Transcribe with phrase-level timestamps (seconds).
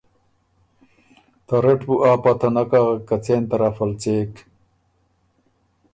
[1.45, 4.33] ته رټ بُو آ پته نک اغک که څېن طرف ال څېک۔